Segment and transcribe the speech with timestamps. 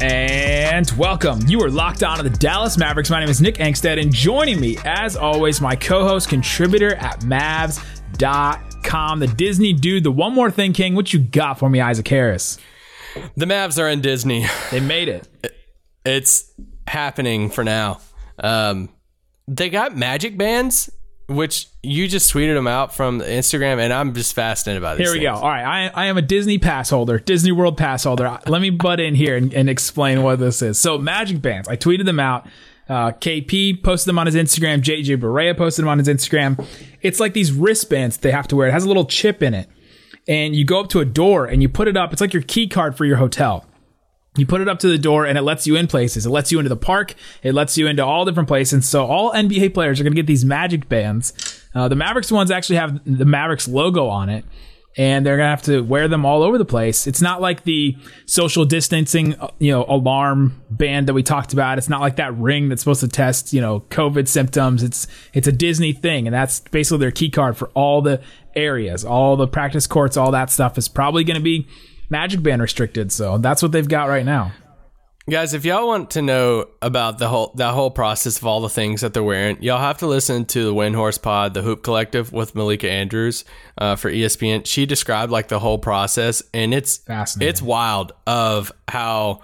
[0.00, 1.40] And welcome.
[1.46, 3.10] You are locked on to the Dallas Mavericks.
[3.10, 7.20] My name is Nick Angstadt, and joining me, as always, my co host, contributor at
[7.20, 10.94] Mavs.com, the Disney dude, the One More Thing King.
[10.94, 12.58] What you got for me, Isaac Harris?
[13.36, 14.46] The Mavs are in Disney.
[14.70, 15.28] They made it.
[16.04, 16.52] It's
[16.86, 18.00] happening for now.
[18.38, 18.88] Um,
[19.46, 20.90] they got magic bands,
[21.26, 25.08] which you just tweeted them out from Instagram, and I'm just fascinated by this.
[25.08, 25.34] Here we go.
[25.34, 25.90] All right.
[25.94, 28.38] I, I am a Disney pass holder, Disney World pass holder.
[28.46, 30.78] Let me butt in here and, and explain what this is.
[30.78, 32.46] So, magic bands, I tweeted them out.
[32.86, 34.82] Uh, KP posted them on his Instagram.
[34.82, 36.62] JJ Barea posted them on his Instagram.
[37.00, 38.68] It's like these wristbands they have to wear.
[38.68, 39.68] It has a little chip in it.
[40.28, 42.12] And you go up to a door and you put it up.
[42.12, 43.64] It's like your key card for your hotel.
[44.36, 46.26] You put it up to the door and it lets you in places.
[46.26, 47.14] It lets you into the park.
[47.42, 48.88] It lets you into all different places.
[48.88, 51.32] So all NBA players are going to get these magic bands.
[51.74, 54.44] Uh, the Mavericks ones actually have the Mavericks logo on it
[54.96, 57.06] and they're gonna have to wear them all over the place.
[57.06, 57.96] It's not like the
[58.26, 61.78] social distancing, uh, you know, alarm band that we talked about.
[61.78, 64.82] It's not like that ring that's supposed to test, you know, COVID symptoms.
[64.82, 68.20] It's it's a Disney thing, and that's basically their key card for all the
[68.54, 71.66] areas, all the practice courts, all that stuff is probably going to be
[72.10, 73.12] Magic Band restricted.
[73.12, 74.52] So that's what they've got right now.
[75.30, 78.68] Guys, if y'all want to know about the whole that whole process of all the
[78.68, 82.30] things that they're wearing, y'all have to listen to the Windhorst Pod, the Hoop Collective
[82.30, 83.46] with Malika Andrews
[83.78, 84.66] uh, for ESPN.
[84.66, 87.48] She described like the whole process, and it's Fascinating.
[87.48, 89.40] it's wild of how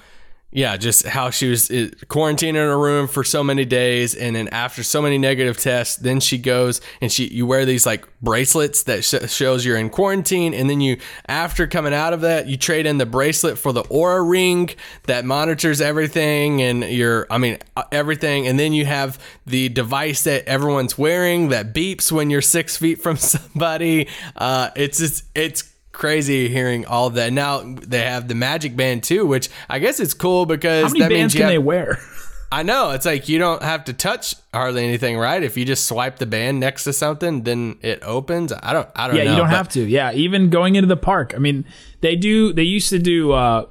[0.52, 4.34] yeah, just how she was uh, quarantined in her room for so many days, and
[4.34, 8.04] then after so many negative tests, then she goes and she you wear these like
[8.20, 12.48] bracelets that sh- shows you're in quarantine, and then you after coming out of that,
[12.48, 14.70] you trade in the bracelet for the Oura ring
[15.04, 20.24] that monitors everything and your I mean uh, everything, and then you have the device
[20.24, 24.08] that everyone's wearing that beeps when you're six feet from somebody.
[24.34, 25.69] Uh, it's just it's
[26.00, 27.32] crazy hearing all of that.
[27.32, 31.00] Now they have the Magic Band too, which I guess it's cool because How many
[31.00, 31.98] that bands means you can have, they wear?
[32.52, 35.40] I know it's like you don't have to touch hardly anything, right?
[35.40, 38.52] If you just swipe the band next to something, then it opens.
[38.52, 38.88] I don't.
[38.96, 39.30] I don't yeah, know.
[39.30, 39.84] you don't but- have to.
[39.84, 41.32] Yeah, even going into the park.
[41.36, 41.64] I mean,
[42.00, 42.52] they do.
[42.52, 43.66] They used to do uh,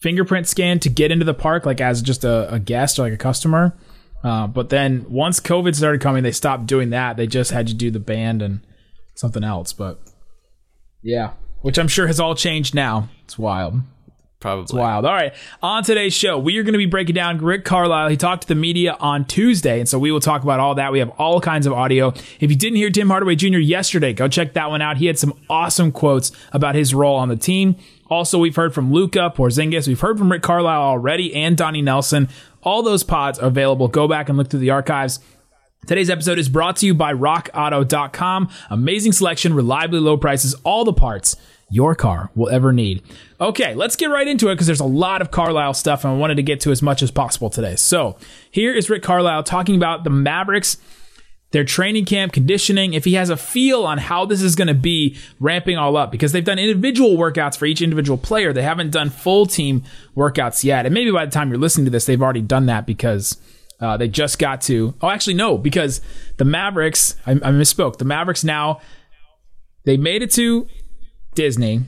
[0.00, 3.14] fingerprint scan to get into the park, like as just a, a guest or like
[3.14, 3.76] a customer.
[4.22, 7.16] Uh, but then once COVID started coming, they stopped doing that.
[7.16, 8.60] They just had you do the band and
[9.14, 9.72] something else.
[9.72, 10.00] But
[11.02, 11.32] yeah,
[11.64, 13.08] which I'm sure has all changed now.
[13.24, 13.80] It's wild.
[14.38, 14.64] Probably.
[14.64, 15.06] It's Wild.
[15.06, 15.32] All right.
[15.62, 18.10] On today's show, we are going to be breaking down Rick Carlisle.
[18.10, 20.92] He talked to the media on Tuesday, and so we will talk about all that.
[20.92, 22.08] We have all kinds of audio.
[22.40, 23.56] If you didn't hear Tim Hardaway Jr.
[23.56, 24.98] yesterday, go check that one out.
[24.98, 27.76] He had some awesome quotes about his role on the team.
[28.10, 29.88] Also, we've heard from Luka Porzingis.
[29.88, 32.28] We've heard from Rick Carlisle already and Donnie Nelson.
[32.62, 33.88] All those pods are available.
[33.88, 35.20] Go back and look through the archives.
[35.86, 38.50] Today's episode is brought to you by rockauto.com.
[38.70, 41.36] Amazing selection, reliably low prices, all the parts
[41.70, 43.02] your car will ever need.
[43.40, 46.16] Okay, let's get right into it because there's a lot of Carlisle stuff and I
[46.16, 47.76] wanted to get to as much as possible today.
[47.76, 48.16] So,
[48.50, 50.76] here is Rick Carlisle talking about the Mavericks,
[51.50, 54.74] their training camp conditioning, if he has a feel on how this is going to
[54.74, 58.52] be ramping all up because they've done individual workouts for each individual player.
[58.52, 59.82] They haven't done full team
[60.16, 60.86] workouts yet.
[60.86, 63.36] And maybe by the time you're listening to this, they've already done that because
[63.80, 64.94] uh, they just got to.
[65.00, 66.00] Oh, actually, no, because
[66.36, 67.98] the Mavericks, I, I misspoke.
[67.98, 68.80] The Mavericks now,
[69.84, 70.66] they made it to
[71.34, 71.82] Disney.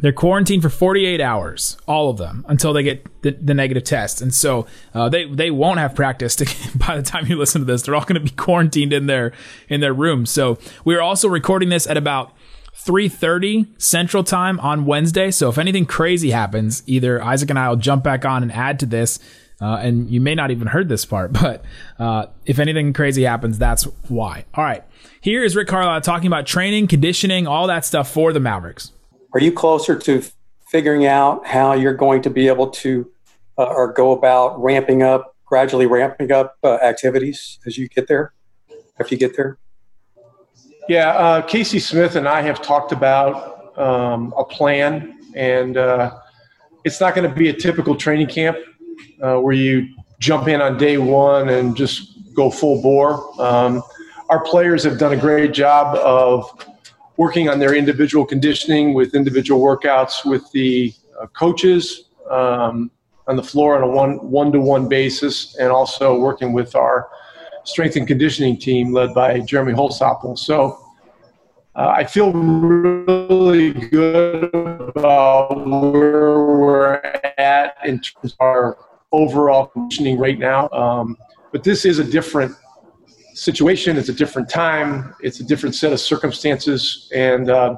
[0.00, 4.22] They're quarantined for 48 hours, all of them, until they get the, the negative test.
[4.22, 7.64] And so uh, they they won't have practice to, by the time you listen to
[7.64, 7.82] this.
[7.82, 9.32] They're all going to be quarantined in their
[9.68, 10.30] in their rooms.
[10.30, 12.32] So we are also recording this at about
[12.76, 15.32] 3:30 Central Time on Wednesday.
[15.32, 18.78] So if anything crazy happens, either Isaac and I will jump back on and add
[18.80, 19.18] to this.
[19.60, 21.64] Uh, and you may not even heard this part, but
[21.98, 24.44] uh, if anything crazy happens, that's why.
[24.54, 24.84] All right.
[25.20, 28.92] Here is Rick Carlisle talking about training, conditioning, all that stuff for the Mavericks.
[29.34, 30.22] Are you closer to
[30.70, 33.10] figuring out how you're going to be able to
[33.58, 38.32] uh, or go about ramping up, gradually ramping up uh, activities as you get there,
[39.00, 39.58] after you get there?
[40.88, 46.16] Yeah, uh, Casey Smith and I have talked about um, a plan, and uh,
[46.84, 48.56] it's not going to be a typical training camp
[49.22, 53.40] uh, where you jump in on day one and just go full bore.
[53.40, 53.82] Um,
[54.28, 56.66] our players have done a great job of
[57.16, 62.90] working on their individual conditioning with individual workouts with the uh, coaches um,
[63.26, 67.08] on the floor on a one one to one basis, and also working with our
[67.64, 70.38] strength and conditioning team led by Jeremy Holsopple.
[70.38, 70.78] So
[71.74, 76.94] uh, I feel really good about where we're
[77.36, 78.78] at in terms of our
[79.12, 80.68] overall conditioning right now.
[80.70, 81.16] Um,
[81.52, 82.54] but this is a different
[83.34, 83.96] situation.
[83.96, 85.14] It's a different time.
[85.20, 87.10] It's a different set of circumstances.
[87.14, 87.76] And, uh,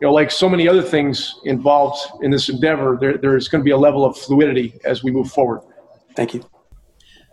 [0.00, 3.64] you know, like so many other things involved in this endeavor, there, there's going to
[3.64, 5.62] be a level of fluidity as we move forward.
[6.14, 6.44] Thank you.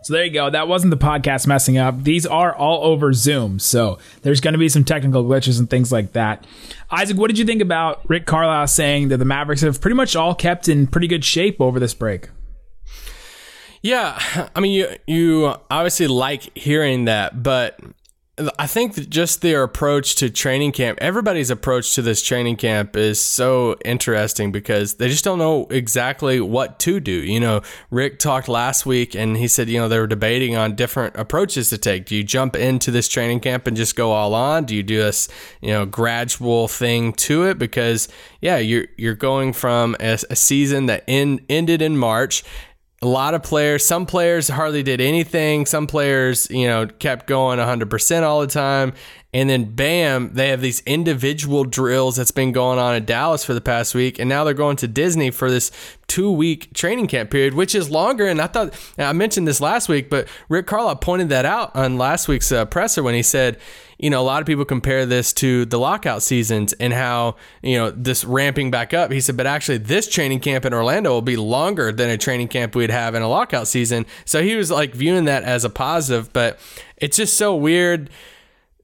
[0.02, 0.48] So there you go.
[0.48, 2.04] That wasn't the podcast messing up.
[2.04, 3.58] These are all over Zoom.
[3.58, 6.46] So there's going to be some technical glitches and things like that.
[6.90, 10.14] Isaac, what did you think about Rick Carlisle saying that the Mavericks have pretty much
[10.14, 12.28] all kept in pretty good shape over this break?
[13.82, 17.78] Yeah, I mean, you you obviously like hearing that, but
[18.58, 22.96] I think that just their approach to training camp, everybody's approach to this training camp
[22.96, 27.12] is so interesting because they just don't know exactly what to do.
[27.12, 30.76] You know, Rick talked last week and he said, you know, they were debating on
[30.76, 32.06] different approaches to take.
[32.06, 34.64] Do you jump into this training camp and just go all on?
[34.64, 35.28] Do you do this,
[35.60, 37.58] you know, gradual thing to it?
[37.58, 38.08] Because
[38.40, 42.44] yeah, you're you're going from a, a season that in, ended in March
[43.00, 45.66] a lot of players, some players hardly did anything.
[45.66, 48.92] Some players, you know, kept going 100% all the time.
[49.34, 53.52] And then bam, they have these individual drills that's been going on in Dallas for
[53.52, 54.18] the past week.
[54.18, 55.70] And now they're going to Disney for this
[56.06, 58.26] two week training camp period, which is longer.
[58.26, 61.98] And I thought, I mentioned this last week, but Rick Carlisle pointed that out on
[61.98, 63.58] last week's uh, presser when he said,
[63.98, 67.76] you know, a lot of people compare this to the lockout seasons and how, you
[67.76, 69.10] know, this ramping back up.
[69.10, 72.48] He said, but actually, this training camp in Orlando will be longer than a training
[72.48, 74.06] camp we'd have in a lockout season.
[74.24, 76.58] So he was like viewing that as a positive, but
[76.96, 78.08] it's just so weird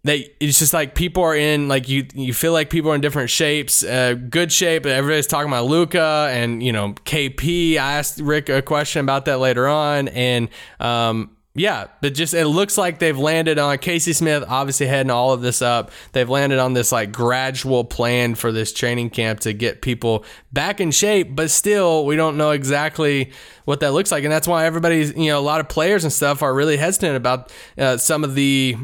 [0.05, 3.01] that it's just like people are in like you you feel like people are in
[3.01, 8.21] different shapes uh, good shape everybody's talking about luka and you know KP I asked
[8.21, 10.49] Rick a question about that later on and
[10.79, 15.33] um, yeah, but just it looks like they've landed on Casey Smith, obviously heading all
[15.33, 15.93] of this up.
[16.11, 20.81] They've landed on this like gradual plan for this training camp to get people back
[20.81, 23.31] in shape, but still, we don't know exactly
[23.67, 24.25] what that looks like.
[24.25, 27.17] And that's why everybody's, you know, a lot of players and stuff are really hesitant
[27.17, 28.77] about uh, some of the,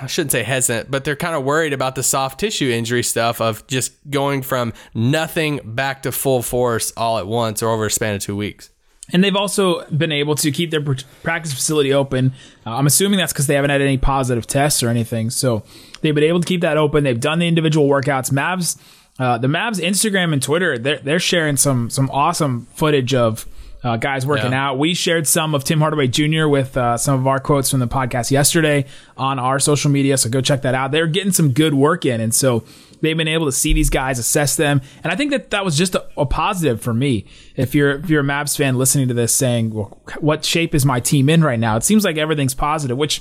[0.00, 3.40] I shouldn't say hesitant, but they're kind of worried about the soft tissue injury stuff
[3.40, 7.90] of just going from nothing back to full force all at once or over a
[7.90, 8.70] span of two weeks.
[9.12, 10.80] And they've also been able to keep their
[11.22, 12.32] practice facility open.
[12.64, 15.30] Uh, I'm assuming that's because they haven't had any positive tests or anything.
[15.30, 15.64] So
[16.00, 17.04] they've been able to keep that open.
[17.04, 18.30] They've done the individual workouts.
[18.30, 18.78] Mavs,
[19.18, 23.46] uh, the Mavs Instagram and Twitter, they're, they're sharing some some awesome footage of
[23.84, 24.68] uh, guys working yeah.
[24.68, 24.78] out.
[24.78, 26.46] We shared some of Tim Hardaway Jr.
[26.46, 30.16] with uh, some of our quotes from the podcast yesterday on our social media.
[30.16, 30.92] So go check that out.
[30.92, 32.64] They're getting some good work in, and so
[33.02, 35.76] they've been able to see these guys, assess them, and I think that that was
[35.76, 37.26] just a, a positive for me.
[37.56, 40.86] If you're if you're a Mavs fan listening to this, saying, "Well, what shape is
[40.86, 43.20] my team in right now?" It seems like everything's positive, which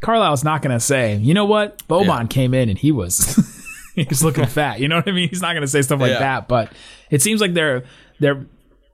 [0.00, 1.16] Carlisle's not going to say.
[1.16, 1.86] You know what?
[1.88, 2.26] Boban yeah.
[2.26, 3.36] came in and he was.
[3.94, 4.80] he's looking fat.
[4.80, 5.28] You know what I mean?
[5.28, 6.20] He's not going to say stuff like yeah.
[6.20, 6.72] that, but
[7.10, 7.84] it seems like they're
[8.20, 8.46] they're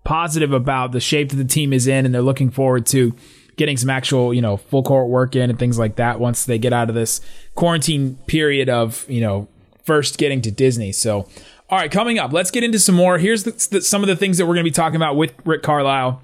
[0.04, 3.14] positive about the shape that the team is in, and they're looking forward to
[3.56, 6.58] getting some actual, you know, full court work in and things like that once they
[6.58, 7.20] get out of this
[7.54, 9.46] quarantine period of, you know,
[9.84, 10.92] first getting to Disney.
[10.92, 11.28] So,
[11.68, 13.18] all right, coming up, let's get into some more.
[13.18, 15.34] Here's the, the, some of the things that we're going to be talking about with
[15.44, 16.22] Rick Carlisle.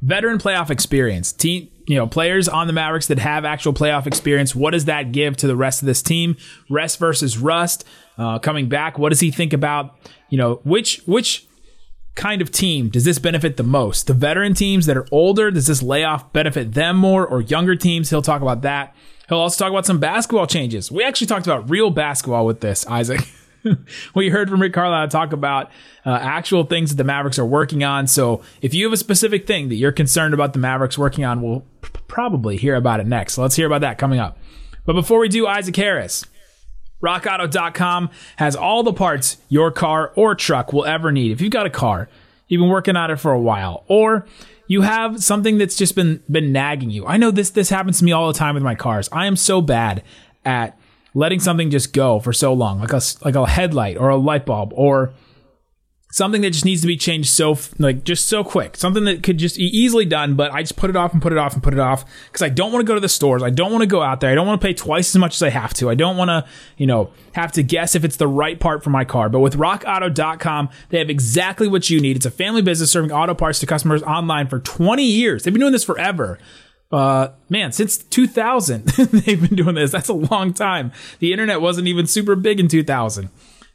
[0.00, 1.32] Veteran playoff experience.
[1.32, 4.54] Team, you know, players on the Mavericks that have actual playoff experience.
[4.54, 6.36] What does that give to the rest of this team?
[6.68, 7.84] Rest versus rust.
[8.18, 9.96] Uh, coming back, what does he think about?
[10.28, 11.46] You know, which which
[12.14, 14.06] kind of team does this benefit the most?
[14.06, 18.10] The veteran teams that are older, does this layoff benefit them more or younger teams?
[18.10, 18.94] He'll talk about that.
[19.32, 20.92] He'll also talk about some basketball changes.
[20.92, 23.26] We actually talked about real basketball with this, Isaac.
[24.14, 25.70] we heard from Rick Carlisle talk about
[26.04, 28.06] uh, actual things that the Mavericks are working on.
[28.06, 31.40] So if you have a specific thing that you're concerned about the Mavericks working on,
[31.40, 33.32] we'll p- probably hear about it next.
[33.32, 34.36] So let's hear about that coming up.
[34.84, 36.26] But before we do, Isaac Harris,
[37.02, 41.32] RockAuto.com has all the parts your car or truck will ever need.
[41.32, 42.10] If you've got a car,
[42.48, 44.26] you've been working on it for a while, or
[44.66, 47.06] you have something that's just been been nagging you.
[47.06, 49.08] I know this this happens to me all the time with my cars.
[49.12, 50.02] I am so bad
[50.44, 50.78] at
[51.14, 54.46] letting something just go for so long, like a like a headlight or a light
[54.46, 55.12] bulb or
[56.12, 58.76] something that just needs to be changed so like just so quick.
[58.76, 61.32] Something that could just be easily done but i just put it off and put
[61.32, 63.42] it off and put it off because i don't want to go to the stores.
[63.42, 64.30] I don't want to go out there.
[64.30, 65.90] I don't want to pay twice as much as i have to.
[65.90, 68.90] I don't want to you know have to guess if it's the right part for
[68.90, 69.28] my car.
[69.28, 72.16] But with rockauto.com they have exactly what you need.
[72.16, 75.42] It's a family business serving auto parts to customers online for 20 years.
[75.42, 76.38] They've been doing this forever.
[76.90, 79.90] Uh, man, since 2000, they've been doing this.
[79.90, 80.92] That's a long time.
[81.20, 83.30] The internet wasn't even super big in 2000.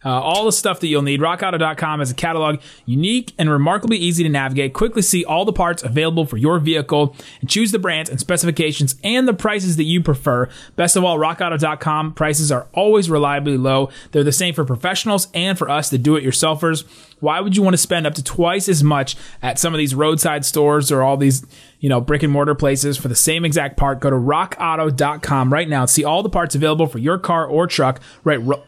[0.06, 1.20] Uh, all the stuff that you'll need.
[1.20, 4.74] RockAuto.com has a catalog unique and remarkably easy to navigate.
[4.74, 8.96] Quickly see all the parts available for your vehicle and choose the brands and specifications
[9.04, 10.48] and the prices that you prefer.
[10.76, 13.90] Best of all, RockAuto.com prices are always reliably low.
[14.12, 16.86] They're the same for professionals and for us, the do-it-yourselfers.
[17.20, 19.96] Why would you want to spend up to twice as much at some of these
[19.96, 21.44] roadside stores or all these,
[21.80, 24.00] you know, brick and mortar places for the same exact part?
[24.00, 27.66] Go to rockauto.com right now and see all the parts available for your car or
[27.66, 28.00] truck.
[28.24, 28.64] Right, ro-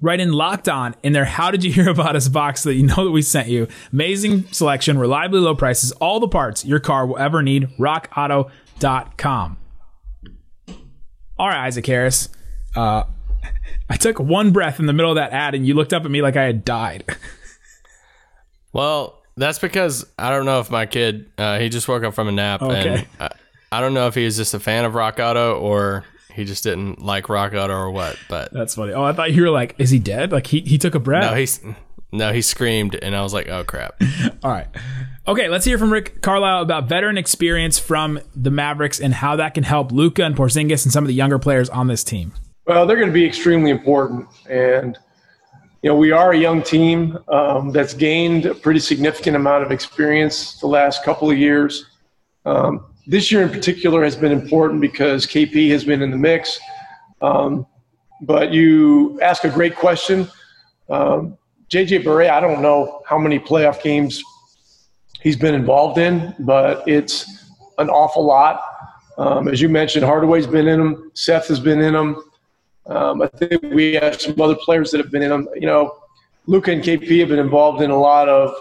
[0.00, 2.74] right in locked on in their how did you hear about us box so that
[2.76, 3.68] you know that we sent you.
[3.92, 7.68] Amazing selection reliably low prices all the parts your car will ever need.
[7.78, 9.56] Rockauto.com
[11.38, 12.28] all right isaac harris.
[12.76, 13.04] Uh,
[13.90, 16.10] i took one breath in the middle of that ad and you looked up at
[16.10, 17.04] me like i had died.
[18.72, 22.28] Well, that's because I don't know if my kid uh, he just woke up from
[22.28, 22.88] a nap, Okay.
[22.88, 23.30] and I,
[23.72, 26.04] I don't know if he was just a fan of Rock Auto or
[26.40, 28.18] he just didn't like Rock Auto or what.
[28.28, 30.78] But that's funny oh i thought you were like is he dead like he, he
[30.78, 31.60] took a breath no, he's
[32.12, 34.00] no, he screamed, and I was like, oh crap.
[34.42, 34.66] All right.
[35.28, 39.54] Okay, let's hear from Rick Carlisle about veteran experience from the Mavericks and how that
[39.54, 42.32] can help Luka and Porzingis and some of the younger players on this team.
[42.66, 44.98] Well, they're going to be extremely important, and
[45.82, 49.70] you know we are a young team um, that's gained a pretty significant amount of
[49.70, 51.86] experience the last couple of years.
[52.44, 56.58] Um, this year in particular has been important because KP has been in the mix.
[57.22, 57.66] Um,
[58.22, 60.28] but you ask a great question.
[60.88, 61.36] Um,
[61.70, 64.22] JJ Barea, I don't know how many playoff games
[65.22, 67.44] he's been involved in, but it's
[67.78, 68.62] an awful lot.
[69.18, 72.22] Um, as you mentioned, Hardaway's been in them, Seth has been in them.
[72.86, 75.48] Um, I think we have some other players that have been in them.
[75.54, 75.98] You know,
[76.46, 78.54] Luka and KP have been involved in a lot of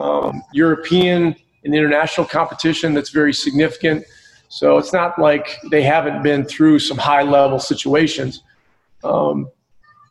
[0.00, 4.04] um, European and international competition that's very significant.
[4.48, 8.42] So it's not like they haven't been through some high level situations.
[9.04, 9.50] Um,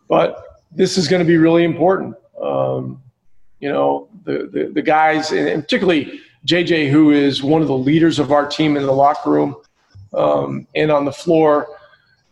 [0.07, 2.15] but this is going to be really important.
[2.41, 3.01] Um,
[3.59, 8.19] you know, the, the, the guys, and particularly JJ, who is one of the leaders
[8.19, 9.55] of our team in the locker room
[10.13, 11.67] um, and on the floor,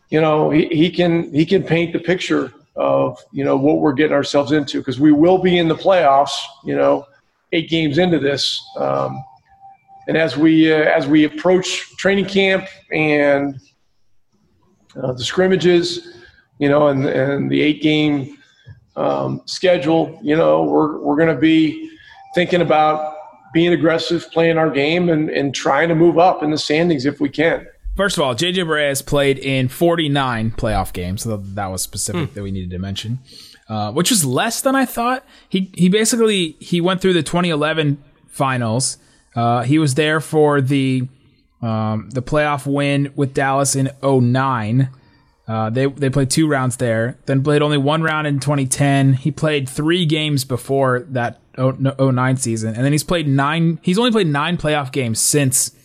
[0.09, 3.93] you know, he, he can he can paint the picture of you know what we're
[3.93, 6.31] getting ourselves into because we will be in the playoffs.
[6.65, 7.05] You know,
[7.51, 9.23] eight games into this, um,
[10.07, 13.59] and as we uh, as we approach training camp and
[15.01, 16.17] uh, the scrimmages,
[16.57, 18.37] you know, and and the eight game
[18.95, 21.91] um, schedule, you know, we're we're going to be
[22.35, 23.15] thinking about
[23.53, 27.19] being aggressive, playing our game, and and trying to move up in the standings if
[27.19, 27.67] we can.
[27.95, 32.41] First of all, JJ has played in 49 playoff games, so that was specific that
[32.41, 33.19] we needed to mention,
[33.69, 35.23] uh, which was less than I thought.
[35.47, 38.97] He he basically he went through the 2011 finals.
[39.35, 41.07] Uh, he was there for the
[41.61, 44.89] um, the playoff win with Dallas in 09.
[45.47, 49.13] Uh, they they played two rounds there, then played only one round in 2010.
[49.13, 53.79] He played three games before that 09 season, and then he's played nine.
[53.81, 55.75] He's only played nine playoff games since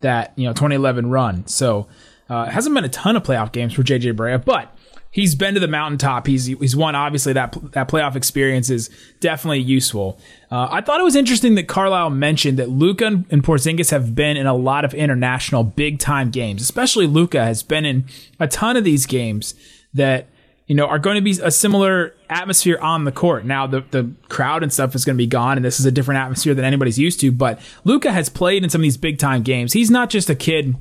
[0.00, 1.46] that you know 2011 run.
[1.46, 1.88] So
[2.28, 4.76] uh, it hasn't been a ton of playoff games for JJ Barea, but
[5.12, 6.26] he's been to the mountaintop.
[6.26, 6.96] He's he's won.
[6.96, 8.90] Obviously, that that playoff experience is
[9.20, 10.18] definitely useful.
[10.50, 14.36] Uh, I thought it was interesting that Carlisle mentioned that Luka and Porzingis have been
[14.36, 16.60] in a lot of international big time games.
[16.60, 18.06] Especially Luka has been in
[18.40, 19.54] a ton of these games
[19.94, 20.26] that
[20.66, 23.44] you know are going to be a similar atmosphere on the court.
[23.44, 25.92] Now the the crowd and stuff is going to be gone, and this is a
[25.92, 27.30] different atmosphere than anybody's used to.
[27.30, 29.74] But Luka has played in some of these big time games.
[29.74, 30.74] He's not just a kid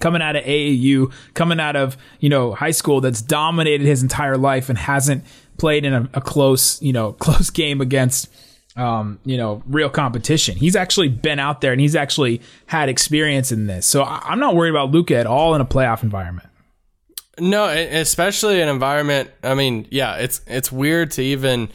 [0.00, 4.36] coming out of AAU, coming out of you know high school that's dominated his entire
[4.36, 5.24] life and hasn't
[5.58, 8.28] played in a, a close you know close game against
[8.76, 10.56] um, you know real competition.
[10.56, 13.86] He's actually been out there and he's actually had experience in this.
[13.86, 16.48] So I, I'm not worried about Luka at all in a playoff environment.
[17.38, 19.30] No, especially an environment.
[19.42, 21.70] I mean, yeah, it's it's weird to even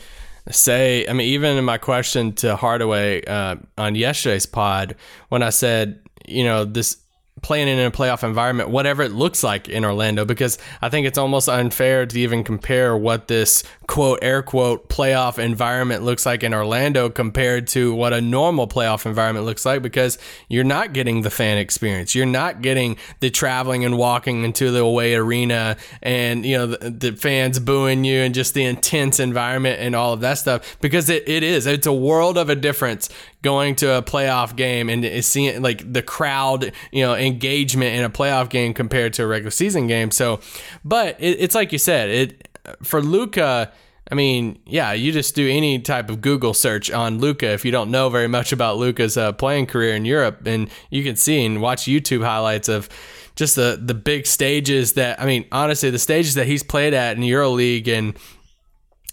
[0.51, 1.08] say.
[1.08, 4.96] I mean, even in my question to Hardaway uh, on yesterday's pod,
[5.29, 6.98] when I said, you know, this
[7.42, 11.18] playing in a playoff environment, whatever it looks like in Orlando, because I think it's
[11.18, 16.54] almost unfair to even compare what this quote air quote playoff environment looks like in
[16.54, 21.30] Orlando compared to what a normal playoff environment looks like because you're not getting the
[21.30, 22.15] fan experience.
[22.15, 26.89] You're not getting the traveling and walking into the away arena and you know the,
[26.89, 31.10] the fans booing you and just the intense environment and all of that stuff because
[31.10, 33.10] it, it is it's a world of a difference
[33.46, 38.10] going to a playoff game and seeing like the crowd, you know, engagement in a
[38.10, 40.12] playoff game compared to a regular season game.
[40.12, 40.39] So,
[40.84, 42.48] but it, it's like you said, it
[42.84, 43.72] for Luka.
[44.12, 47.72] I mean, yeah, you just do any type of Google search on Luka if you
[47.72, 51.44] don't know very much about Luka's uh, playing career in Europe, and you can see
[51.44, 52.88] and watch YouTube highlights of
[53.36, 57.17] just the the big stages that I mean, honestly, the stages that he's played at
[57.17, 58.17] in EuroLeague and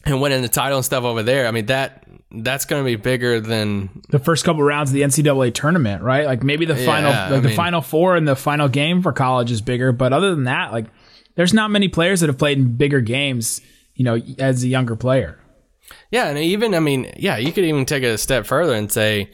[0.04, 1.46] and winning the title and stuff over there.
[1.46, 5.02] I mean that that's going to be bigger than the first couple rounds of the
[5.02, 6.24] NCAA tournament, right?
[6.26, 9.12] Like maybe the final, like I the mean- final four and the final game for
[9.12, 9.92] college is bigger.
[9.92, 10.86] But other than that, like
[11.34, 13.60] there's not many players that have played in bigger games,
[13.94, 15.38] you know, as a younger player.
[16.10, 18.90] Yeah, and even I mean, yeah, you could even take it a step further and
[18.90, 19.30] say,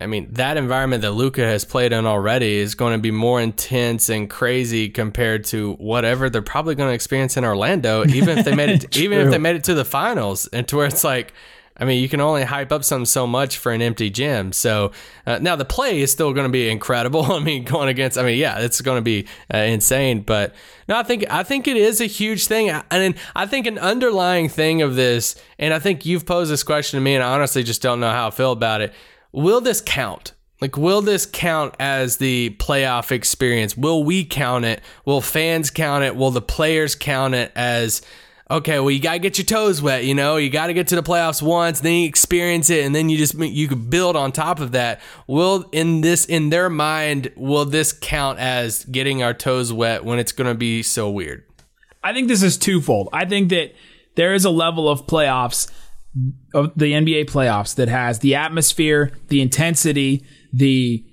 [0.00, 3.40] I mean, that environment that Luka has played in already is going to be more
[3.40, 8.44] intense and crazy compared to whatever they're probably going to experience in Orlando, even if
[8.44, 11.02] they made it, even if they made it to the finals, and to where it's
[11.04, 11.32] like.
[11.80, 14.52] I mean, you can only hype up something so much for an empty gym.
[14.52, 14.90] So
[15.26, 17.22] uh, now the play is still going to be incredible.
[17.32, 20.22] I mean, going against, I mean, yeah, it's going to be uh, insane.
[20.22, 20.54] But
[20.88, 23.78] no, I think I think it is a huge thing, I and I think an
[23.78, 27.34] underlying thing of this, and I think you've posed this question to me, and I
[27.34, 28.92] honestly just don't know how I feel about it.
[29.32, 30.32] Will this count?
[30.60, 33.76] Like, will this count as the playoff experience?
[33.76, 34.80] Will we count it?
[35.04, 36.16] Will fans count it?
[36.16, 38.02] Will the players count it as?
[38.50, 40.88] Okay, well, you got to get your toes wet, you know, you got to get
[40.88, 44.16] to the playoffs once, then you experience it, and then you just, you could build
[44.16, 45.00] on top of that.
[45.26, 50.18] Will, in this, in their mind, will this count as getting our toes wet when
[50.18, 51.44] it's going to be so weird?
[52.02, 53.08] I think this is twofold.
[53.12, 53.74] I think that
[54.14, 55.70] there is a level of playoffs
[56.54, 61.04] of the NBA playoffs that has the atmosphere, the intensity, the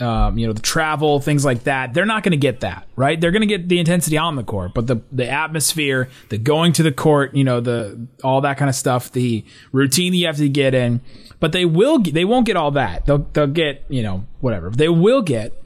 [0.00, 1.94] um, you know the travel, things like that.
[1.94, 3.20] They're not going to get that, right?
[3.20, 6.72] They're going to get the intensity on the court, but the the atmosphere, the going
[6.74, 10.26] to the court, you know, the all that kind of stuff, the routine that you
[10.26, 11.00] have to get in.
[11.38, 13.06] But they will, they won't get all that.
[13.06, 14.70] They'll they'll get you know whatever.
[14.70, 15.59] They will get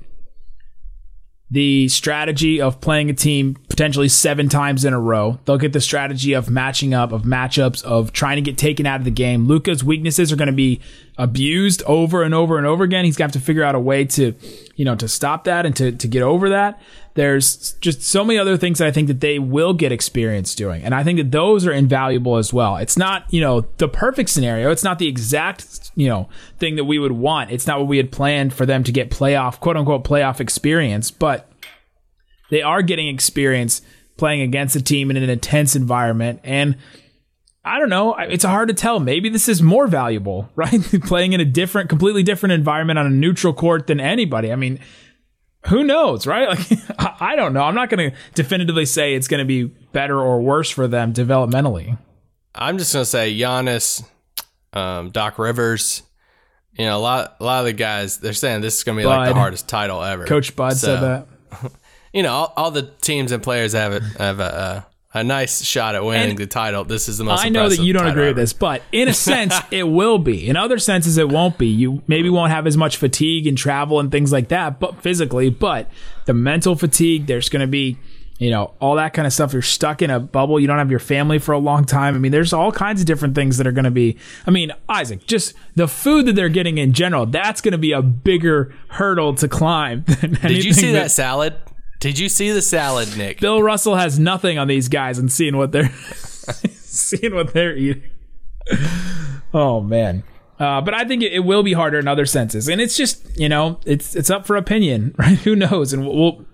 [1.55, 5.39] the strategy of playing a team potentially seven times in a row.
[5.45, 8.99] They'll get the strategy of matching up, of matchups, of trying to get taken out
[8.99, 9.47] of the game.
[9.47, 10.81] Luka's weaknesses are going to be
[11.17, 13.05] abused over and over and over again.
[13.05, 14.35] He's going to have to figure out a way to,
[14.75, 16.83] you know, to stop that and to, to get over that.
[17.15, 20.83] There's just so many other things that I think that they will get experience doing.
[20.83, 22.77] And I think that those are invaluable as well.
[22.77, 24.71] It's not, you know, the perfect scenario.
[24.73, 26.29] It's not the exact, you know,
[26.59, 27.53] thing that we would want.
[27.53, 31.13] It's not what we had planned for them to get playoff, quote unquote, playoff experience,
[31.13, 31.49] but
[32.51, 33.81] they are getting experience
[34.17, 36.77] playing against a team in an intense environment and
[37.67, 38.15] I don't know.
[38.17, 39.01] It's hard to tell.
[39.01, 40.83] Maybe this is more valuable, right?
[41.05, 44.53] Playing in a different, completely different environment on a neutral court than anybody.
[44.53, 44.81] I mean,
[45.69, 46.49] who knows, right?
[46.99, 47.63] Like, I don't know.
[47.63, 51.13] I'm not going to definitively say it's going to be better or worse for them
[51.13, 51.99] developmentally.
[52.55, 54.05] I'm just gonna say Giannis,
[54.73, 56.03] um, Doc Rivers.
[56.79, 59.05] You know, a lot, a lot of the guys they're saying this is gonna be
[59.05, 60.25] like the hardest title ever.
[60.25, 61.73] Coach Bud So, said that.
[62.13, 65.95] You know, all, all the teams and players have a have a, a, nice shot
[65.95, 66.85] at winning And the title.
[66.85, 67.45] This is the most.
[67.45, 70.47] I know that you don't agree with this, but in a sense, it will be.
[70.49, 71.67] In other senses, it won't be.
[71.67, 75.51] You maybe won't have as much fatigue and travel and things like that, but physically,
[75.51, 75.91] but
[76.27, 77.97] the mental fatigue, there's going to be,
[78.39, 79.53] you know, all that kind of stuff.
[79.53, 80.59] You're stuck in a bubble.
[80.59, 82.15] You don't have your family for a long time.
[82.15, 84.17] I mean, there's all kinds of different things that are going to be.
[84.47, 87.93] I mean, Isaac, just the food that they're getting in general, that's going to be
[87.93, 90.05] a bigger hurdle to climb.
[90.05, 91.57] Than Did you see that salad?
[92.05, 93.41] Did you see the salad, Nick?
[93.41, 95.89] Bill Russell has nothing on these guys and seeing what they're
[96.75, 98.03] seeing what they're eating.
[99.55, 100.23] Oh man.
[100.59, 103.39] Uh, but I think it, it will be harder in other senses, and it's just
[103.41, 105.39] you know it's it's up for opinion, right?
[105.39, 105.95] Who knows?
[105.95, 106.45] And we'll, we'll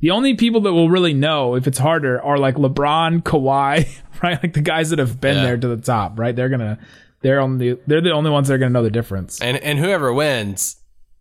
[0.00, 3.88] the only people that will really know if it's harder are like LeBron, Kawhi,
[4.22, 4.40] right?
[4.40, 5.42] Like the guys that have been Yeah.
[5.42, 6.34] there to the top, right?
[6.36, 6.78] They're gonna
[7.22, 9.40] they're only they're the only ones that are gonna know the difference.
[9.40, 10.76] And and whoever wins,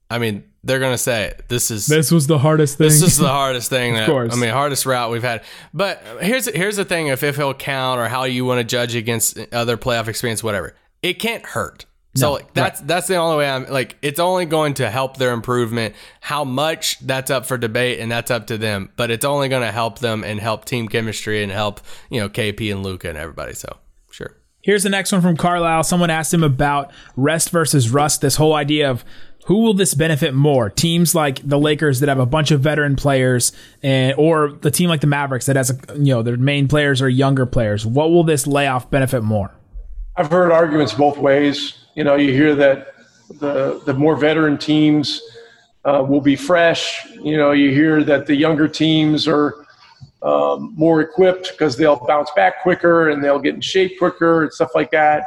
[0.09, 2.87] I mean, they're gonna say this is This was the hardest thing.
[2.87, 4.33] This is the hardest thing that course.
[4.33, 5.43] I mean, hardest route we've had.
[5.73, 8.95] But here's here's the thing: if if he'll count or how you want to judge
[8.95, 11.85] against other playoff experience, whatever, it can't hurt.
[12.13, 13.95] So like, that's that's the only way I'm like.
[14.01, 15.95] It's only going to help their improvement.
[16.19, 18.89] How much that's up for debate, and that's up to them.
[18.97, 22.27] But it's only going to help them and help team chemistry and help you know
[22.27, 23.53] KP and Luka and everybody.
[23.53, 23.77] So
[24.11, 24.35] sure.
[24.61, 25.83] Here's the next one from Carlisle.
[25.83, 28.19] Someone asked him about rest versus rust.
[28.19, 29.05] This whole idea of
[29.45, 30.69] who will this benefit more?
[30.69, 33.51] Teams like the Lakers that have a bunch of veteran players,
[33.81, 37.01] and or the team like the Mavericks that has a, you know their main players
[37.01, 37.85] are younger players.
[37.85, 39.51] What will this layoff benefit more?
[40.15, 41.77] I've heard arguments both ways.
[41.95, 42.93] You know, you hear that
[43.39, 45.21] the the more veteran teams
[45.85, 47.05] uh, will be fresh.
[47.21, 49.65] You know, you hear that the younger teams are
[50.21, 54.53] um, more equipped because they'll bounce back quicker and they'll get in shape quicker and
[54.53, 55.23] stuff like that.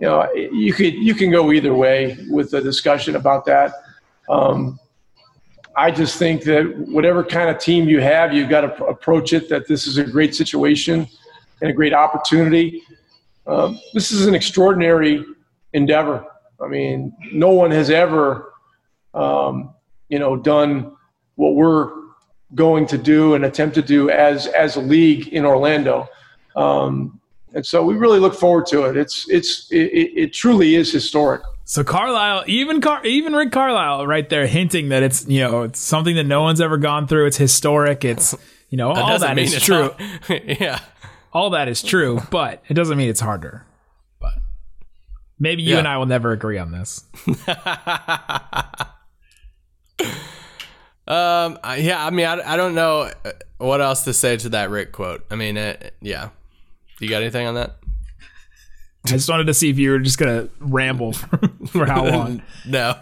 [0.00, 3.72] You know, you could you can go either way with the discussion about that.
[4.28, 4.78] Um,
[5.76, 9.48] I just think that whatever kind of team you have, you've got to approach it
[9.48, 11.06] that this is a great situation
[11.60, 12.82] and a great opportunity.
[13.46, 15.24] Um, this is an extraordinary
[15.72, 16.24] endeavor.
[16.60, 18.52] I mean, no one has ever,
[19.14, 19.74] um,
[20.08, 20.96] you know, done
[21.36, 21.92] what we're
[22.54, 26.08] going to do and attempt to do as as a league in Orlando.
[26.56, 27.20] Um,
[27.54, 28.96] And so we really look forward to it.
[28.96, 29.76] It's it's it,
[30.16, 31.40] it truly is historic.
[31.64, 35.78] So Carlisle, even Car- even Rick Carlisle, right there, hinting that it's you know it's
[35.80, 37.26] something that no one's ever gone through.
[37.26, 38.04] It's historic.
[38.04, 38.34] It's
[38.70, 39.94] you know That all doesn't that mean is true.
[40.28, 40.80] not- yeah.
[41.32, 43.64] All that is true, but it doesn't mean it's harder.
[44.20, 44.34] But
[45.38, 45.78] maybe you Yeah.
[45.80, 47.04] and I will never agree on this.
[51.06, 51.58] Um.
[51.78, 52.04] Yeah.
[52.04, 55.24] I mean, I, I don't know uh, what else to say to that Rick quote.
[55.30, 56.28] I mean, it, yeah.
[57.00, 57.76] You got anything on that?
[59.06, 62.42] I just wanted to see if you were just gonna ramble for, for how long.
[62.66, 62.96] No.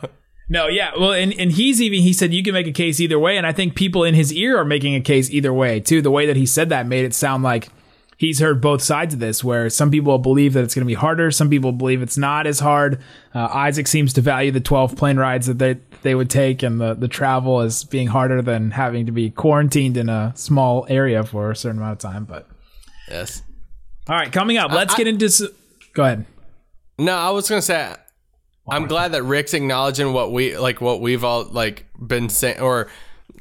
[0.49, 0.93] No, yeah.
[0.97, 3.47] Well, and, and he's even he said you can make a case either way, and
[3.47, 6.01] I think people in his ear are making a case either way too.
[6.03, 7.69] The way that he said that made it sound like
[8.17, 10.95] he's heard both sides of this, where some people believe that it's going to be
[10.95, 13.01] harder, some people believe it's not as hard.
[13.35, 16.81] Uh, Isaac seems to value the twelve plane rides that they they would take and
[16.81, 21.25] the the travel as being harder than having to be quarantined in a small area
[21.25, 22.25] for a certain amount of time.
[22.25, 22.47] But
[23.09, 23.43] Yes.
[24.09, 25.53] All right, coming up, let's get into.
[25.93, 26.27] Go ahead.
[26.99, 27.95] No, I was gonna say
[28.69, 32.89] I'm glad that Rick's acknowledging what we like what we've all like been saying or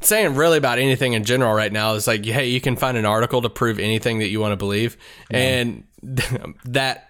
[0.02, 3.06] saying really about anything in general right now is like hey you can find an
[3.06, 4.98] article to prove anything that you want to believe
[5.32, 5.84] and
[6.66, 7.10] that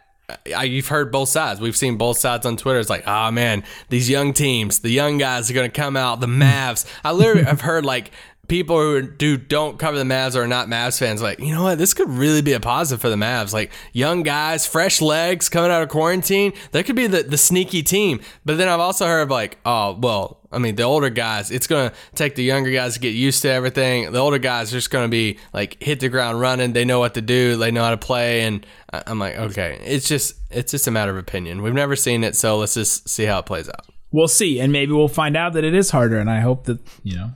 [0.56, 1.60] I, you've heard both sides.
[1.60, 2.80] We've seen both sides on twitter.
[2.80, 6.22] It's like oh man these young teams the young guys are going to come out
[6.22, 6.86] the mavs.
[7.04, 8.12] I literally have heard like
[8.47, 11.63] people who do don't cover the Mavs or are not Mavs fans, like, you know
[11.63, 13.53] what, this could really be a positive for the Mavs.
[13.53, 16.53] Like young guys, fresh legs coming out of quarantine.
[16.71, 18.21] That could be the, the sneaky team.
[18.43, 21.91] But then I've also heard like, oh, well, I mean, the older guys, it's gonna
[22.13, 24.12] take the younger guys to get used to everything.
[24.12, 26.73] The older guys are just gonna be like hit the ground running.
[26.73, 27.58] They know what to do.
[27.58, 28.43] They know how to play.
[28.43, 31.62] And I'm like, okay, it's just it's just a matter of opinion.
[31.62, 33.86] We've never seen it, so let's just see how it plays out.
[34.12, 36.19] We'll see, and maybe we'll find out that it is harder.
[36.19, 37.31] And I hope that you know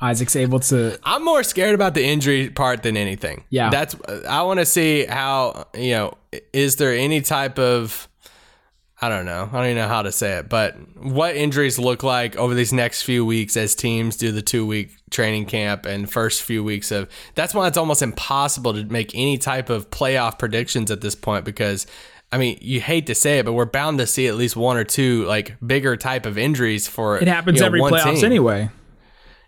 [0.00, 3.44] Isaac's able to I'm more scared about the injury part than anything.
[3.50, 3.70] Yeah.
[3.70, 3.96] That's
[4.28, 6.14] I want to see how, you know,
[6.52, 8.08] is there any type of
[9.00, 9.48] I don't know.
[9.52, 12.72] I don't even know how to say it, but what injuries look like over these
[12.72, 17.08] next few weeks as teams do the 2-week training camp and first few weeks of
[17.34, 21.44] That's why it's almost impossible to make any type of playoff predictions at this point
[21.44, 21.86] because
[22.32, 24.76] I mean, you hate to say it, but we're bound to see at least one
[24.76, 28.16] or two like bigger type of injuries for it happens you know, every one playoffs
[28.16, 28.24] team.
[28.24, 28.70] anyway.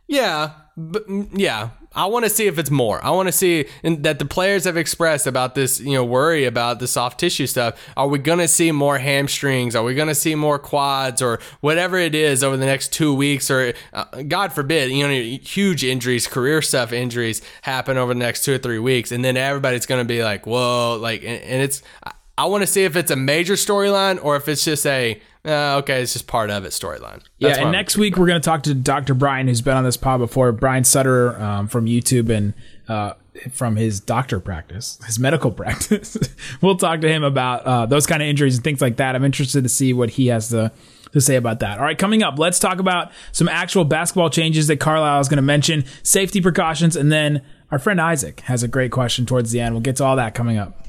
[0.08, 3.04] Yeah, but mm, yeah, I want to see if it's more.
[3.04, 6.78] I want to see that the players have expressed about this, you know, worry about
[6.80, 7.78] the soft tissue stuff.
[7.96, 9.76] Are we going to see more hamstrings?
[9.76, 13.12] Are we going to see more quads or whatever it is over the next two
[13.14, 13.50] weeks?
[13.50, 18.44] Or uh, God forbid, you know, huge injuries, career stuff injuries happen over the next
[18.44, 21.62] two or three weeks, and then everybody's going to be like, whoa, like, and, and
[21.62, 21.82] it's.
[22.02, 25.20] I- I want to see if it's a major storyline or if it's just a
[25.48, 27.22] uh, okay, it's just part of it storyline.
[27.38, 29.14] Yeah, and I'm- next week we're going to talk to Dr.
[29.14, 30.52] Brian, who's been on this pod before.
[30.52, 32.54] Brian Sutter um, from YouTube and
[32.88, 33.14] uh,
[33.52, 36.16] from his doctor practice, his medical practice.
[36.60, 39.16] we'll talk to him about uh, those kind of injuries and things like that.
[39.16, 40.70] I'm interested to see what he has to
[41.12, 41.78] to say about that.
[41.78, 45.38] All right, coming up, let's talk about some actual basketball changes that Carlisle is going
[45.38, 49.60] to mention, safety precautions, and then our friend Isaac has a great question towards the
[49.60, 49.74] end.
[49.74, 50.87] We'll get to all that coming up.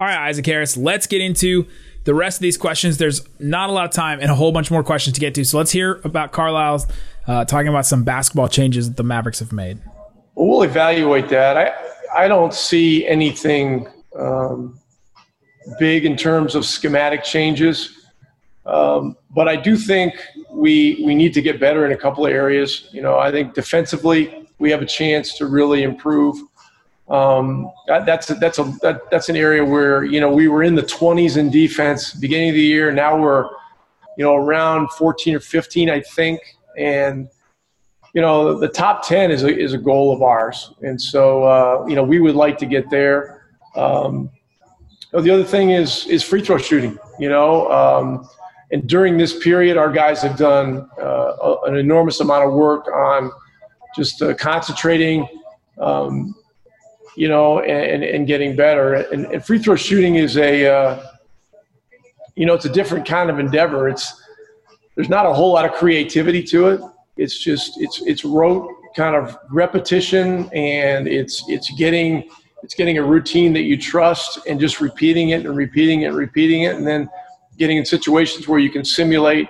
[0.00, 1.66] All right, Isaac Harris, let's get into
[2.04, 2.98] the rest of these questions.
[2.98, 5.44] There's not a lot of time and a whole bunch more questions to get to.
[5.44, 6.86] So let's hear about Carlisle's
[7.26, 9.78] uh, talking about some basketball changes that the Mavericks have made.
[10.36, 11.56] Well, evaluate that.
[11.56, 11.72] I
[12.16, 14.78] I don't see anything um,
[15.80, 18.06] big in terms of schematic changes,
[18.66, 20.14] um, but I do think
[20.52, 22.88] we we need to get better in a couple of areas.
[22.92, 26.36] You know, I think defensively we have a chance to really improve.
[27.10, 30.74] Um, that, that's that's a that, that's an area where you know we were in
[30.74, 32.92] the 20s in defense beginning of the year.
[32.92, 33.44] Now we're
[34.16, 36.40] you know around 14 or 15, I think,
[36.76, 37.28] and
[38.14, 40.72] you know, the top 10 is a, is a goal of ours.
[40.82, 43.46] And so, uh, you know, we would like to get there.
[43.76, 44.30] Um,
[45.12, 48.28] the other thing is, is free throw shooting, you know, um,
[48.70, 53.30] and during this period, our guys have done uh, an enormous amount of work on
[53.96, 55.26] just uh, concentrating,
[55.80, 56.34] um,
[57.18, 58.94] you know, and, and getting better.
[58.94, 61.02] And, and free throw shooting is a, uh,
[62.36, 63.88] you know, it's a different kind of endeavor.
[63.88, 64.22] It's,
[64.94, 66.80] there's not a whole lot of creativity to it.
[67.16, 72.30] It's just it's it's rote kind of repetition, and it's it's getting
[72.62, 76.16] it's getting a routine that you trust, and just repeating it and repeating it and
[76.16, 77.10] repeating it, and then
[77.56, 79.48] getting in situations where you can simulate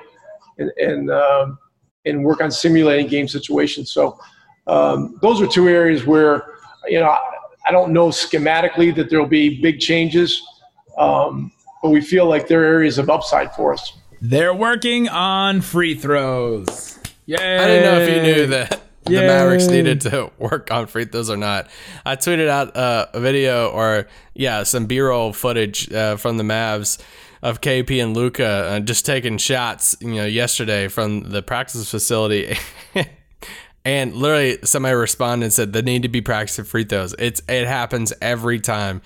[0.57, 1.59] and and um,
[2.07, 3.93] and work on simulating game situations.
[3.93, 4.19] So
[4.67, 6.55] um, those are two areas where
[6.87, 7.15] you know
[7.69, 10.43] I, I don't know schematically that there will be big changes,
[10.97, 11.53] um,
[11.83, 13.93] but we feel like there are areas of upside for us.
[14.21, 16.99] They're working on free throws.
[17.27, 18.81] Yeah, I didn't know if you knew that.
[19.05, 21.69] the Mavericks needed to work on free throws or not.
[22.05, 26.99] I tweeted out uh, a video or yeah, some B-roll footage uh, from the Mavs
[27.43, 32.57] of KP and Luka uh, just taking shots, you know, yesterday from the practice facility.
[33.85, 37.15] and literally somebody responded and said they need to be practicing free throws.
[37.19, 39.03] It's it happens every time.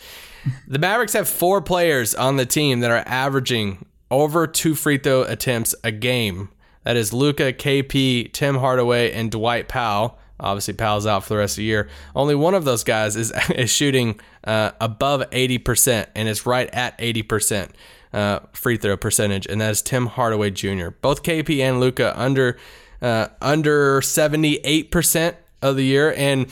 [0.67, 5.23] The Mavericks have four players on the team that are averaging over two free throw
[5.23, 6.49] attempts a game.
[6.85, 10.19] That is Luka, KP, Tim Hardaway, and Dwight Powell.
[10.41, 11.89] Obviously, Powell's out for the rest of the year.
[12.17, 16.99] Only one of those guys is, is shooting uh, above 80%, and it's right at
[16.99, 17.71] 80%
[18.13, 20.89] uh, free throw percentage, and that is Tim Hardaway Jr.
[21.01, 22.59] Both KP and Luka under
[23.03, 26.47] uh, under 78% of the year, and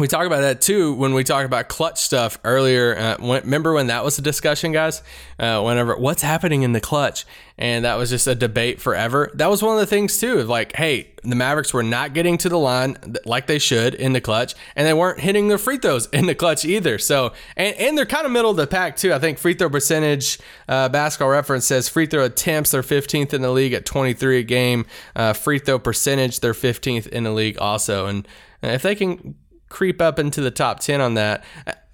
[0.00, 2.96] we talk about that too when we talk about clutch stuff earlier.
[2.96, 5.02] Uh, when, remember when that was a discussion, guys?
[5.38, 7.24] Uh, whenever what's happening in the clutch,
[7.58, 9.30] and that was just a debate forever.
[9.34, 10.42] That was one of the things too.
[10.42, 14.20] Like, hey, the Mavericks were not getting to the line like they should in the
[14.20, 16.98] clutch, and they weren't hitting their free throws in the clutch either.
[16.98, 19.12] So, and, and they're kind of middle of the pack too.
[19.12, 23.42] I think free throw percentage, uh, Basketball Reference says free throw attempts they're 15th in
[23.42, 24.86] the league at 23 a game.
[25.14, 28.26] Uh, free throw percentage they're 15th in the league also, and
[28.62, 29.36] if they can
[29.70, 31.42] creep up into the top 10 on that.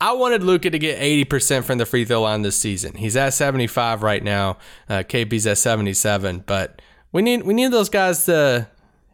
[0.00, 2.94] I wanted Luka to get 80% from the free throw line this season.
[2.94, 4.58] He's at 75 right now.
[4.88, 8.68] Uh, KP's at 77, but we need we need those guys to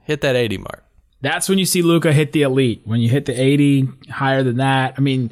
[0.05, 0.85] hit that 80 mark.
[1.21, 2.83] That's when you see Luka hit the elite.
[2.85, 4.95] When you hit the 80, higher than that.
[4.97, 5.31] I mean,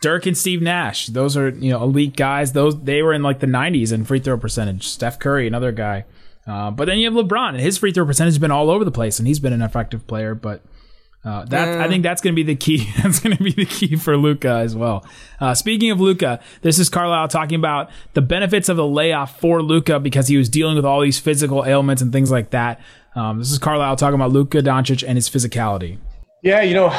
[0.00, 2.52] Dirk and Steve Nash, those are, you know, elite guys.
[2.52, 4.86] Those they were in like the 90s in free throw percentage.
[4.88, 6.04] Steph Curry, another guy.
[6.46, 8.84] Uh, but then you have LeBron, and his free throw percentage has been all over
[8.84, 10.34] the place, and he's been an effective player.
[10.34, 10.62] But
[11.26, 12.88] uh, that I think that's going to be the key.
[13.02, 15.04] that's going to be the key for Luka as well.
[15.40, 19.60] Uh, speaking of Luka, this is Carlisle talking about the benefits of the layoff for
[19.60, 22.80] Luka because he was dealing with all these physical ailments and things like that.
[23.16, 25.98] Um, this is Carlisle talking about Luka Doncic and his physicality.
[26.42, 26.90] Yeah, you know,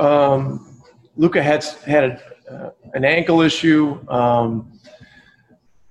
[0.00, 0.82] um,
[1.14, 2.04] Luca had had
[2.50, 4.72] a, uh, an ankle issue, um,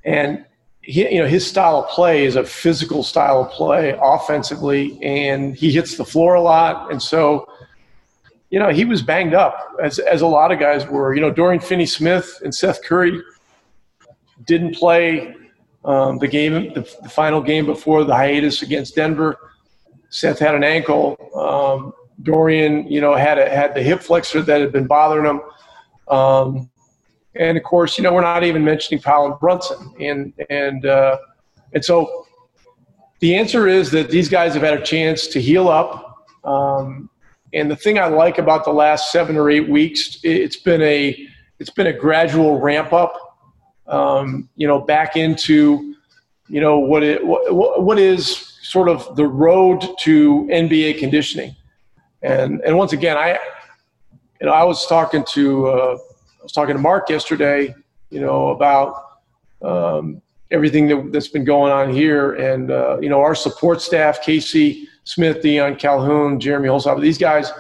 [0.04, 0.44] and
[0.82, 5.56] he, you know his style of play is a physical style of play offensively, and
[5.56, 7.48] he hits the floor a lot, and so
[8.56, 11.14] you know he was banged up as as a lot of guys were.
[11.14, 13.22] You know, Dorian Finney-Smith and Seth Curry
[14.46, 15.36] didn't play
[15.84, 19.38] um, the game, the, the final game before the hiatus against Denver.
[20.08, 21.18] Seth had an ankle.
[21.36, 21.92] Um,
[22.24, 25.42] Dorian, you know, had a, had the hip flexor that had been bothering him.
[26.08, 26.70] Um,
[27.36, 29.94] and of course, you know, we're not even mentioning Powell and Brunson.
[30.00, 31.18] And and uh,
[31.74, 32.26] and so
[33.20, 36.26] the answer is that these guys have had a chance to heal up.
[36.46, 37.10] Um,
[37.54, 41.28] and the thing I like about the last seven or eight weeks, it's been a
[41.60, 43.22] it's been a gradual ramp up.
[43.88, 45.96] Um, you know, back into
[46.48, 51.56] you know what it what, what is sort of the road to NBA conditioning.
[52.22, 53.38] And and once again, I
[54.42, 55.98] you know I was talking to uh,
[56.40, 57.74] I was talking to Mark yesterday,
[58.10, 59.20] you know about
[59.62, 64.22] um, everything that, that's been going on here, and uh, you know our support staff,
[64.22, 67.52] Casey Smith, Dion Calhoun, Jeremy Holsopple, these guys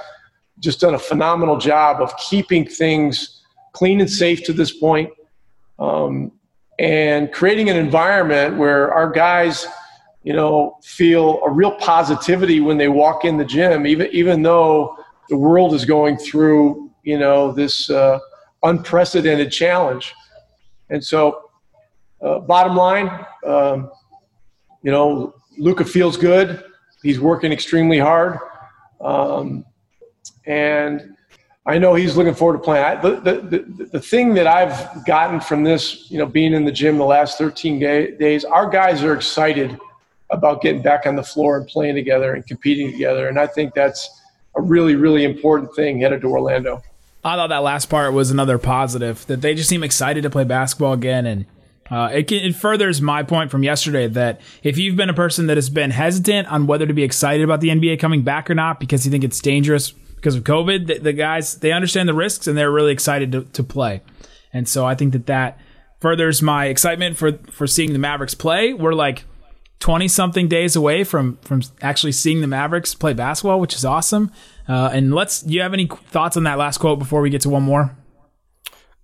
[0.59, 5.09] just done a phenomenal job of keeping things clean and safe to this point,
[5.79, 6.31] um,
[6.77, 9.65] and creating an environment where our guys
[10.25, 14.97] you know, feel a real positivity when they walk in the gym, even even though
[15.29, 18.17] the world is going through, you know, this uh,
[18.63, 20.15] unprecedented challenge.
[20.89, 21.51] And so,
[22.23, 23.07] uh, bottom line,
[23.45, 23.91] um,
[24.81, 26.63] you know, Luka feels good.
[27.05, 28.39] He's working extremely hard,
[28.99, 29.63] um,
[30.45, 31.15] and
[31.67, 32.83] I know he's looking forward to playing.
[32.83, 36.65] I, the, the, the, the thing that I've gotten from this, you know, being in
[36.65, 39.77] the gym the last 13 day, days, our guys are excited
[40.31, 43.27] about getting back on the floor and playing together and competing together.
[43.27, 44.09] And I think that's
[44.55, 46.81] a really, really important thing headed to Orlando.
[47.23, 50.43] I thought that last part was another positive that they just seem excited to play
[50.43, 51.25] basketball again.
[51.25, 51.45] And
[51.89, 55.47] uh, it, can, it furthers my point from yesterday that if you've been a person
[55.47, 58.55] that has been hesitant on whether to be excited about the NBA coming back or
[58.55, 62.15] not because you think it's dangerous because of COVID, the, the guys, they understand the
[62.15, 64.01] risks and they're really excited to, to play.
[64.51, 65.59] And so I think that that
[65.99, 68.73] furthers my excitement for, for seeing the Mavericks play.
[68.73, 69.25] We're like,
[69.79, 74.31] 20 something days away from from actually seeing the Mavericks play basketball, which is awesome.
[74.67, 77.49] Uh, and let's, you have any thoughts on that last quote before we get to
[77.49, 77.95] one more?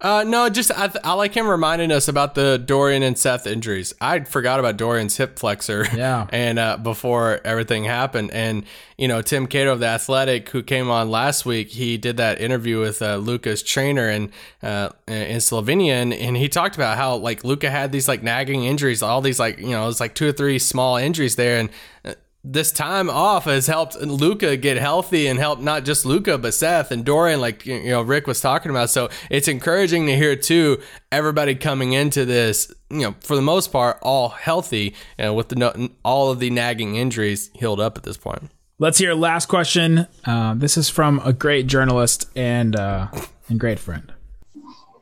[0.02, 3.94] Uh, no, just I, I like him reminding us about the Dorian and Seth injuries.
[4.02, 5.86] I forgot about Dorian's hip flexor.
[5.96, 6.26] Yeah.
[6.34, 8.66] and uh, before everything happened, and
[8.98, 12.42] you know Tim Cato of the Athletic, who came on last week, he did that
[12.42, 14.32] interview with uh, Luka's trainer in
[14.64, 18.64] uh, in Slovenia, and, and he talked about how like Luka had these like nagging
[18.64, 21.70] injuries, all these like you know it's like two or three small injuries there, and
[22.06, 26.54] uh, this time off has helped Luka get healthy and help not just Luka but
[26.54, 28.90] Seth and Dorian, like you know Rick was talking about.
[28.90, 33.72] So it's encouraging to hear too everybody coming into this, you know, for the most
[33.72, 38.18] part, all healthy and with the all of the nagging injuries healed up at this
[38.18, 38.50] point.
[38.80, 40.08] Let's hear last question.
[40.26, 43.10] Uh, this is from a great journalist and uh,
[43.50, 44.12] and great friend.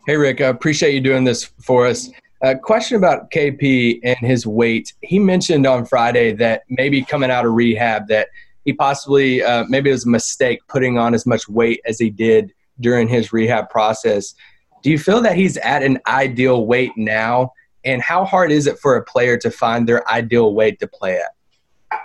[0.06, 2.10] Hey Rick, I appreciate you doing this for us.
[2.42, 4.94] A question about KP and his weight.
[5.02, 8.30] He mentioned on Friday that maybe coming out of rehab that
[8.64, 12.10] he possibly uh, maybe it was a mistake putting on as much weight as he
[12.10, 14.36] did during his rehab process.
[14.84, 17.52] Do you feel that he's at an ideal weight now?
[17.84, 21.18] And how hard is it for a player to find their ideal weight to play
[21.18, 22.00] at?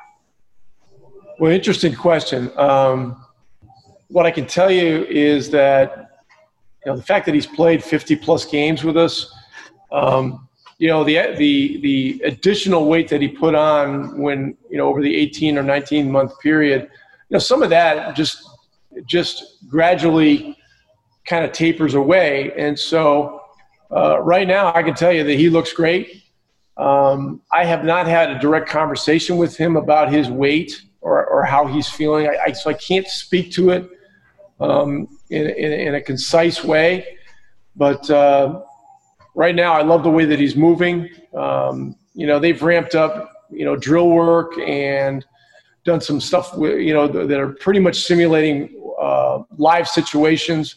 [1.39, 2.51] Well, interesting question.
[2.59, 3.25] Um,
[4.09, 6.11] what I can tell you is that
[6.85, 9.34] you know the fact that he's played 50 plus games with us
[9.95, 14.89] um, you know the the the additional weight that he put on when you know
[14.89, 18.49] over the 18 or 19 month period you know some of that just
[19.07, 20.57] just gradually
[21.25, 22.53] kind of tapers away.
[22.57, 23.41] And so
[23.91, 26.23] uh, right now i can tell you that he looks great.
[26.77, 31.45] Um, i have not had a direct conversation with him about his weight or, or
[31.45, 32.27] how he's feeling.
[32.27, 33.89] I, I, so i can't speak to it
[34.61, 37.19] um, in, in, in, a concise way.
[37.77, 38.63] But uh,
[39.35, 41.11] right now, I love the way that he's moving.
[41.35, 45.25] Um, you know, they've ramped up, you know, drill work and
[45.85, 50.77] done some stuff, you know, that are pretty much simulating uh, live situations.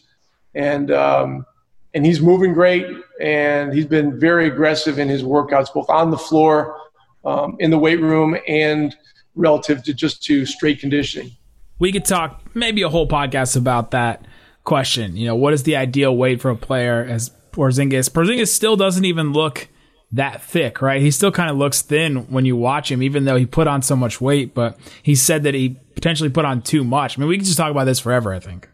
[0.56, 1.46] And, um,
[1.94, 2.86] and he's moving great
[3.22, 6.80] and he's been very aggressive in his workouts, both on the floor,
[7.26, 8.96] um, in the weight room, and
[9.36, 11.32] relative to just to straight conditioning.
[11.80, 14.26] We could talk maybe a whole podcast about that
[14.64, 15.16] question.
[15.16, 18.10] You know, what is the ideal weight for a player as Porzingis.
[18.10, 19.68] Porzingis still doesn't even look
[20.12, 21.02] that thick, right?
[21.02, 23.82] He still kind of looks thin when you watch him, even though he put on
[23.82, 24.54] so much weight.
[24.54, 27.18] But he said that he potentially put on too much.
[27.18, 28.34] I mean, we can just talk about this forever.
[28.34, 28.70] I think.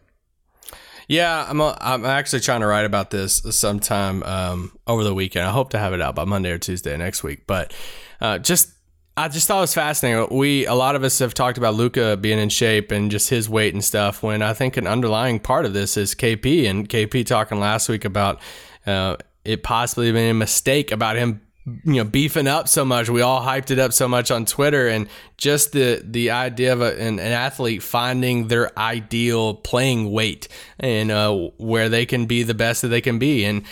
[1.08, 1.60] Yeah, I'm.
[1.60, 5.46] A, I'm actually trying to write about this sometime um, over the weekend.
[5.46, 7.46] I hope to have it out by Monday or Tuesday next week.
[7.46, 7.74] But
[8.20, 8.70] uh, just
[9.16, 10.36] I just thought it was fascinating.
[10.36, 13.48] We a lot of us have talked about Luka being in shape and just his
[13.48, 14.22] weight and stuff.
[14.22, 18.04] When I think an underlying part of this is KP and KP talking last week
[18.04, 18.40] about
[18.86, 21.40] uh, it possibly been a mistake about him
[21.84, 24.86] you know beefing up so much we all hyped it up so much on twitter
[24.86, 30.46] and just the the idea of a, an, an, athlete finding their ideal playing weight
[30.78, 33.64] and uh, where they can be the best that they can be and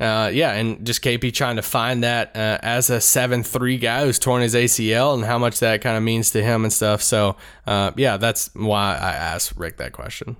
[0.00, 4.02] uh, yeah, and just KP trying to find that uh, as a seven three guy
[4.02, 7.02] who's torn his ACL and how much that kind of means to him and stuff.
[7.02, 10.36] So uh, yeah, that's why I asked Rick that question.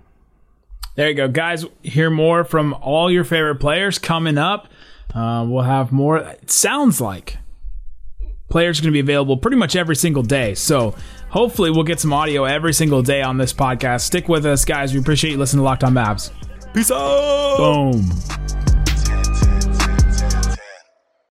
[0.97, 1.65] There you go, guys.
[1.83, 4.69] Hear more from all your favorite players coming up.
[5.15, 6.19] Uh, we'll have more.
[6.19, 7.39] It sounds like
[8.49, 10.55] players are going to be available pretty much every single day.
[10.55, 10.95] So
[11.31, 14.03] hopefully, we'll get some audio every single day on this podcast.
[14.03, 14.93] Stick with us, guys.
[14.93, 16.31] We appreciate you listening to Locked On Mavs.
[16.75, 17.57] Peace out.
[17.57, 18.70] Boom.